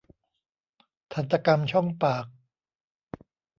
[1.11, 2.25] ทันตกรรมช่องปาก